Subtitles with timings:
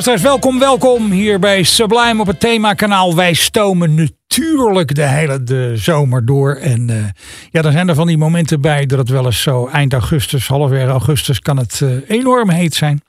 [0.00, 3.14] Luisteraars, welkom, welkom hier bij Sublime op het themakanaal.
[3.16, 6.54] Wij stomen natuurlijk de hele de zomer door.
[6.54, 7.04] En uh,
[7.50, 10.48] ja, dan zijn er van die momenten bij dat het wel eens zo eind augustus,
[10.48, 13.02] halfweg augustus, kan het uh, enorm heet zijn.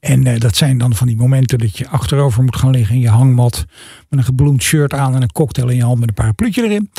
[0.00, 3.00] En uh, dat zijn dan van die momenten dat je achterover moet gaan liggen in
[3.00, 3.64] je hangmat.
[4.08, 6.90] Met een gebloemd shirt aan en een cocktail in je hand met een parapluutje erin.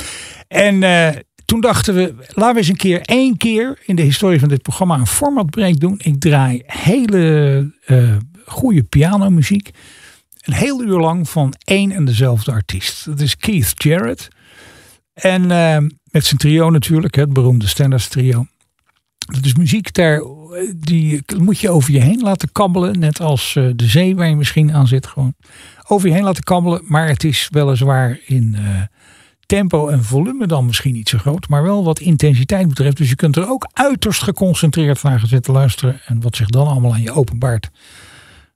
[0.48, 0.84] En
[1.46, 4.62] toen dachten we, laten we eens een keer, één keer in de historie van dit
[4.62, 6.00] programma een formatbreak doen.
[6.04, 7.72] Ik draai hele
[8.48, 9.72] goede pianomuziek.
[10.42, 13.06] Een heel uur lang van één en dezelfde artiest.
[13.06, 14.28] Dat is Keith Jarrett.
[15.14, 15.78] En uh,
[16.12, 18.46] met zijn trio natuurlijk, het beroemde Standards trio.
[19.18, 20.22] Dat is muziek daar,
[20.76, 23.00] die moet je over je heen laten kabbelen.
[23.00, 25.08] Net als uh, de zee waar je misschien aan zit.
[25.08, 25.34] Gewoon
[25.88, 26.82] over je heen laten kabbelen.
[26.86, 28.82] Maar het is weliswaar in uh,
[29.46, 31.48] tempo en volume dan misschien niet zo groot.
[31.48, 32.98] Maar wel wat intensiteit betreft.
[32.98, 36.00] Dus je kunt er ook uiterst geconcentreerd naar gaan zitten luisteren.
[36.06, 37.70] En wat zich dan allemaal aan je openbaart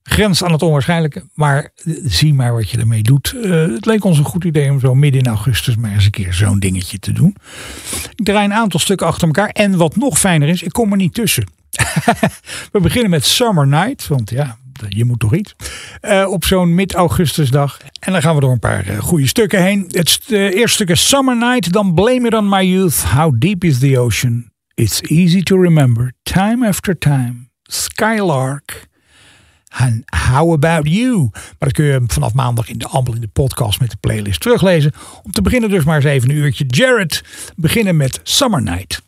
[0.04, 1.24] grens aan het onwaarschijnlijke.
[1.34, 1.70] Maar
[2.04, 3.34] zie maar wat je ermee doet.
[3.36, 6.12] Uh, het leek ons een goed idee om zo midden in augustus maar eens een
[6.12, 7.36] keer zo'n dingetje te doen.
[8.16, 9.50] Ik draai een aantal stukken achter elkaar.
[9.50, 11.44] En wat nog fijner is, ik kom er niet tussen.
[12.72, 14.08] We beginnen met Summer Night.
[14.08, 14.58] Want ja,
[14.90, 15.56] je moet toch iets.
[16.02, 17.80] Uh, op zo'n mid-augustusdag.
[18.00, 19.86] En dan gaan we door een paar goede stukken heen.
[19.88, 21.72] Het eerste stuk is Summer Night.
[21.72, 23.04] Dan Blame It On My Youth.
[23.04, 24.52] How Deep Is The Ocean.
[24.74, 26.14] It's Easy To Remember.
[26.24, 27.50] Time After Time.
[27.64, 28.90] Skylark.
[29.78, 31.30] En How About You.
[31.32, 34.40] Maar dat kun je vanaf maandag in de Ambel in de podcast met de playlist
[34.40, 34.92] teruglezen.
[35.24, 37.24] Om te beginnen dus maar eens even een uurtje Jared.
[37.56, 39.02] Beginnen met Summer Night.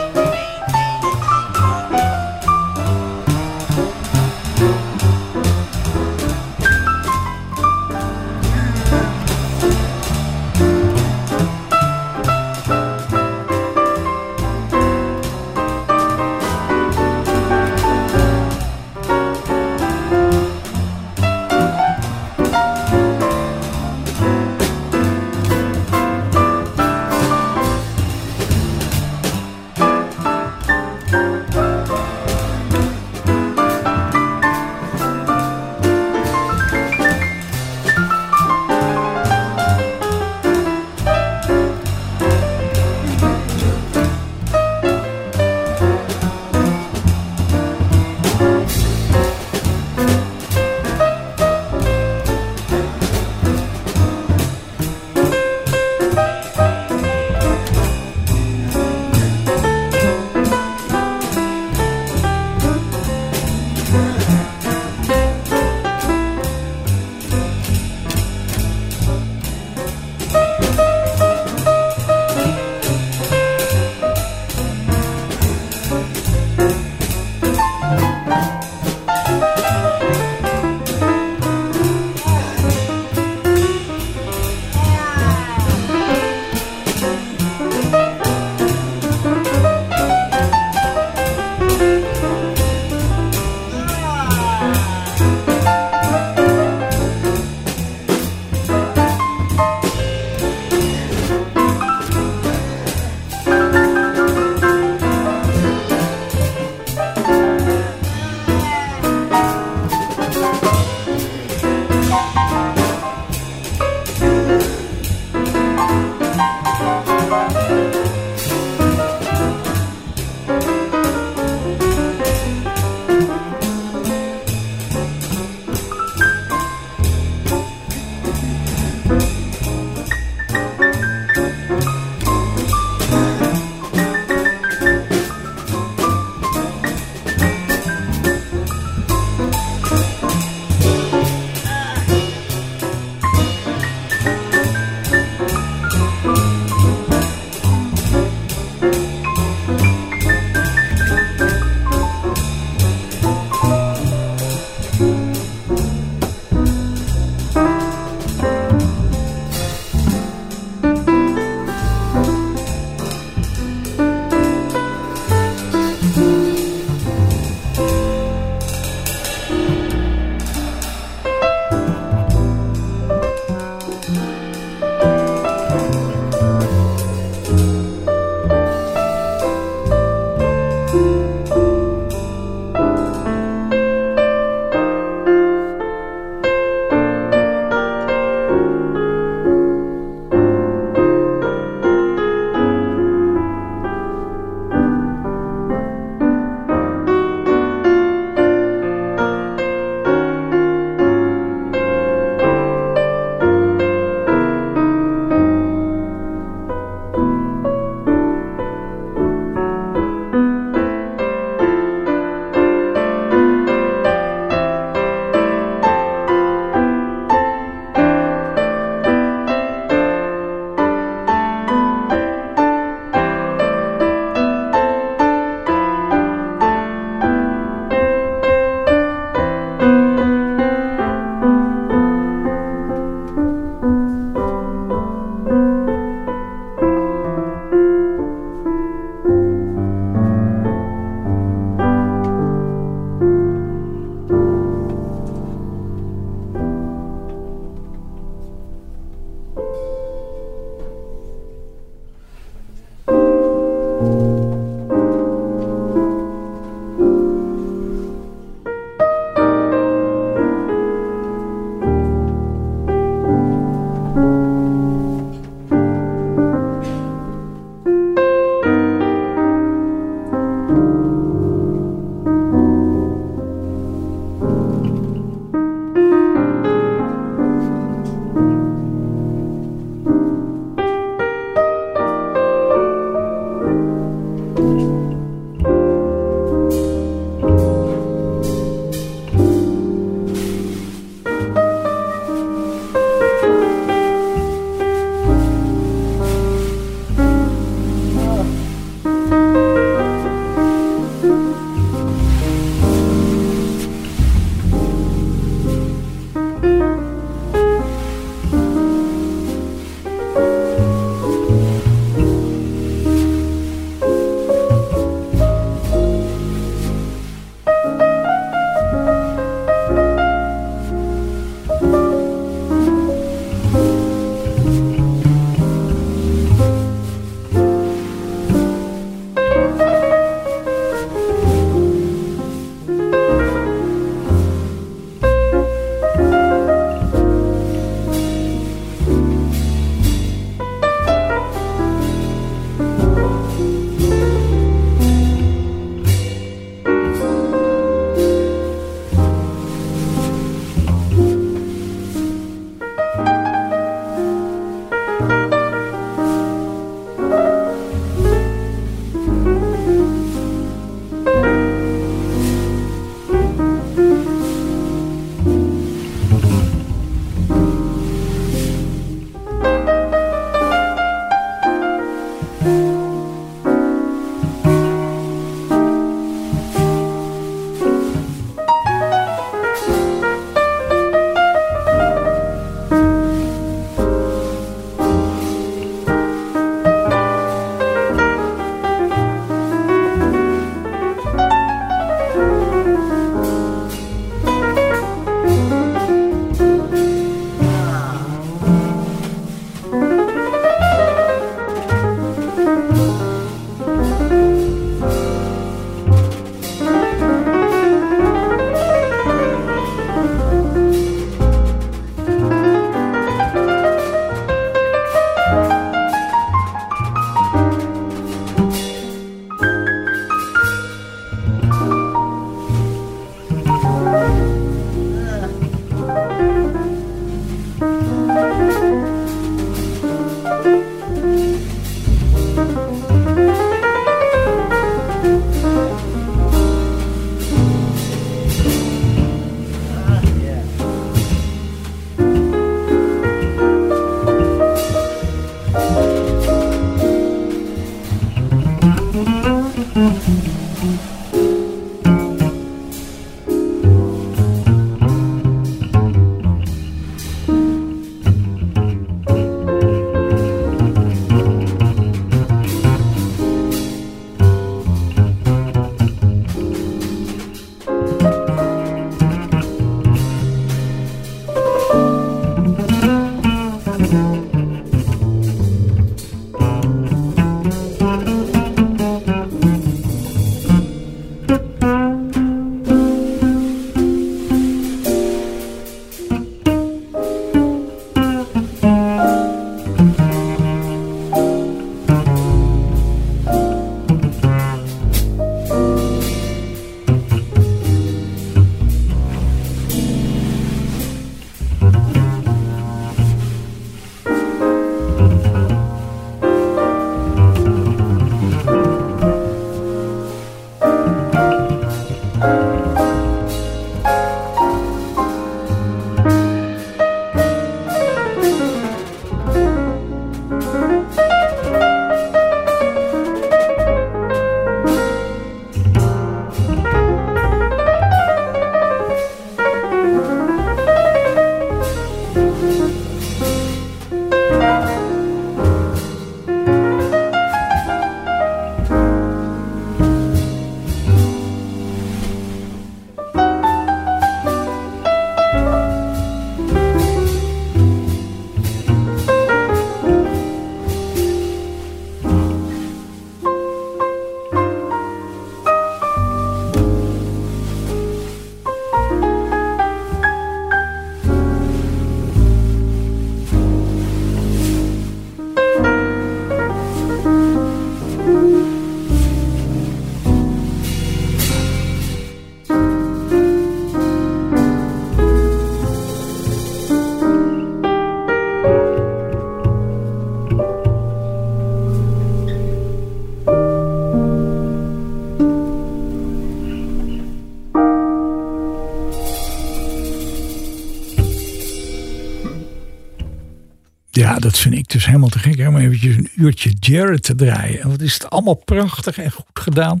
[594.38, 595.66] Dat vind ik dus helemaal te gek.
[595.68, 597.80] Om eventjes een uurtje Jared te draaien.
[597.80, 600.00] En wat is het allemaal prachtig en goed gedaan.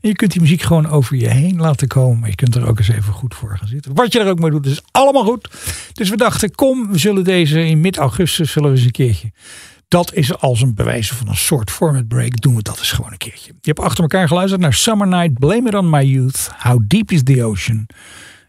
[0.00, 2.18] En je kunt die muziek gewoon over je heen laten komen.
[2.18, 3.94] Maar je kunt er ook eens even goed voor gaan zitten.
[3.94, 5.48] Wat je er ook mee doet, is allemaal goed.
[5.92, 9.32] Dus we dachten, kom, we zullen deze in mid-augustus zullen we eens een keertje.
[9.88, 12.40] Dat is als een bewijs van een soort format break.
[12.40, 13.52] Doen we dat eens gewoon een keertje.
[13.60, 17.10] Je hebt achter elkaar geluisterd naar Summer Night, Blame It On My Youth, How Deep
[17.10, 17.86] Is The Ocean,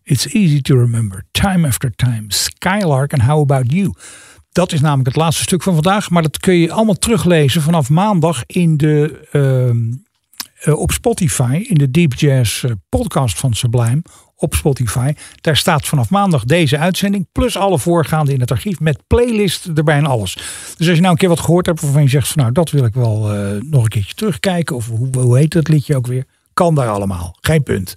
[0.04, 3.94] It's Easy To Remember, Time After Time, Skylark en How About You.
[4.52, 6.10] Dat is namelijk het laatste stuk van vandaag.
[6.10, 9.28] Maar dat kun je allemaal teruglezen vanaf maandag in de,
[10.66, 11.66] uh, op Spotify.
[11.68, 14.02] In de Deep Jazz eh, podcast van Sublime
[14.36, 15.14] op Spotify.
[15.42, 17.28] Daar staat vanaf maandag deze uitzending.
[17.32, 20.34] Plus alle voorgaande in het archief met playlist erbij en alles.
[20.78, 22.70] Dus als je nou een keer wat gehoord hebt waarvan je zegt van nou dat
[22.70, 24.76] wil ik wel uh, nog een keertje terugkijken.
[24.76, 26.26] Of hoe, hoe heet dat liedje ook weer.
[26.60, 27.36] Kan daar allemaal.
[27.42, 27.94] Geen punt.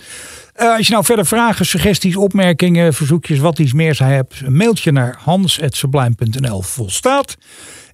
[0.56, 4.92] Uh, als je nou verder vragen, suggesties, opmerkingen, verzoekjes, wat iets meer hebt, een mailtje
[4.92, 7.36] naar hans.sublime.nl volstaat.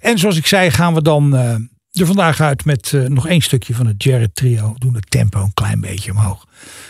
[0.00, 1.40] En zoals ik zei, gaan we dan uh,
[1.92, 4.74] er vandaag uit met uh, nog één stukje van het Jared Trio.
[4.78, 6.46] Doen het tempo een klein beetje omhoog.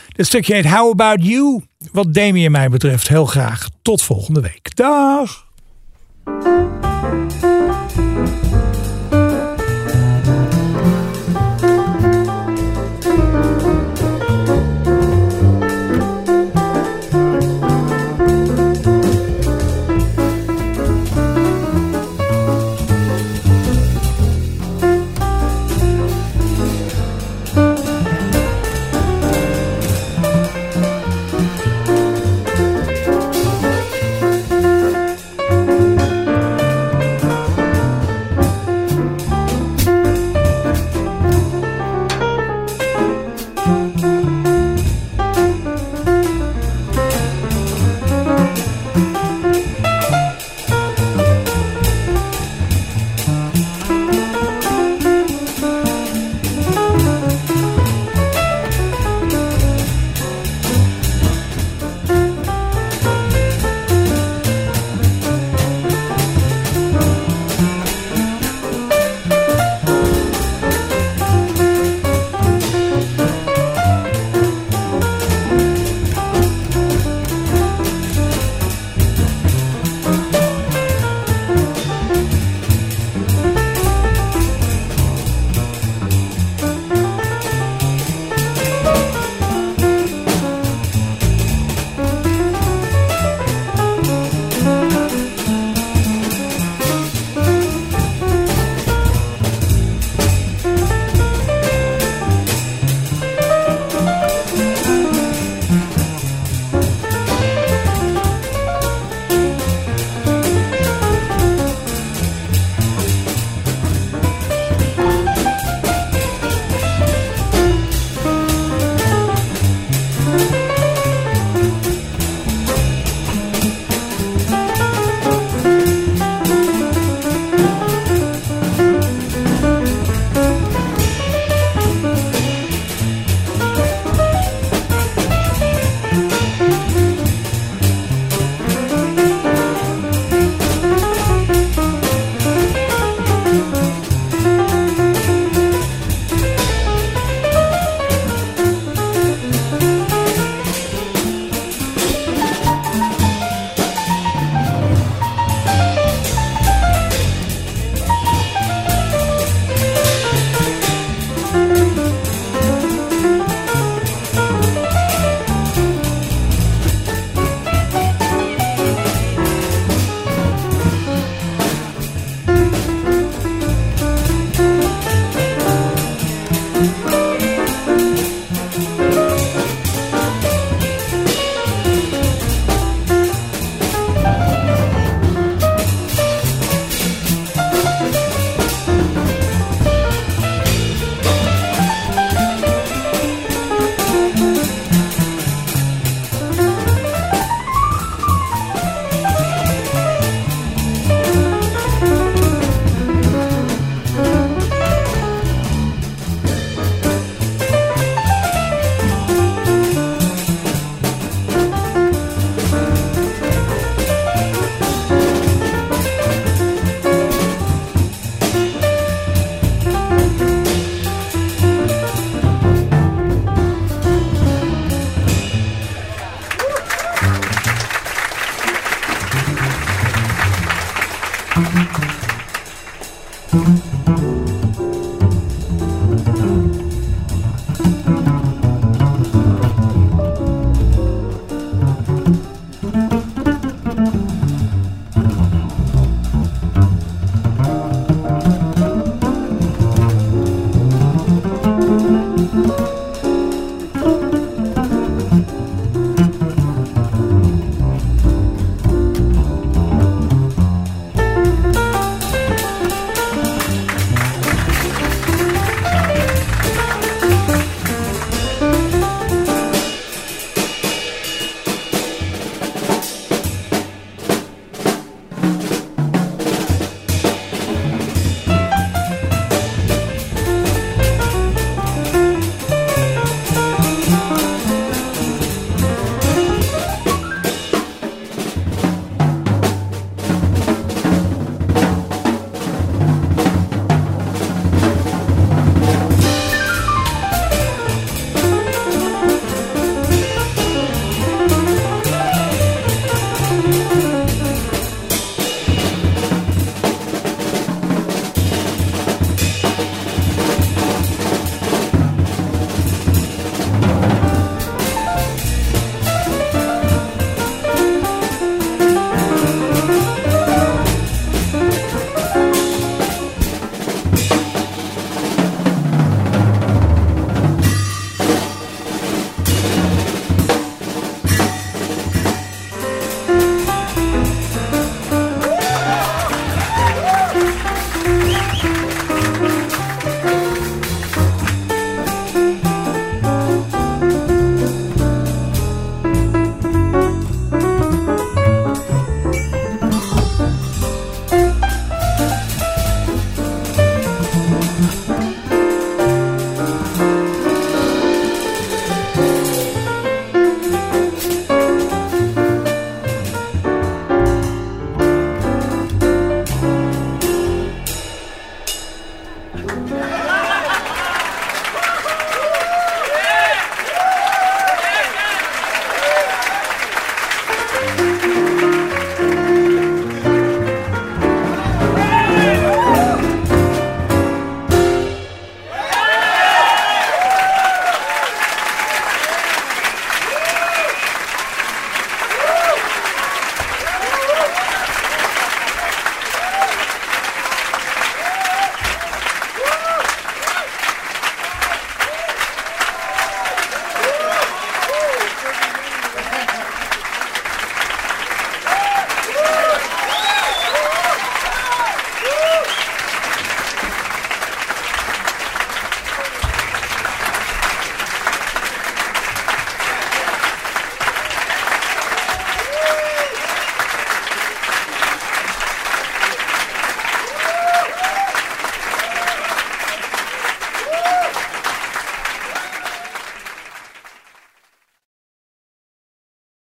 [0.09, 1.63] Dit stukje heet How About You.
[1.93, 3.69] Wat Demi en mij betreft heel graag.
[3.83, 4.77] Tot volgende week.
[4.77, 5.47] Dag!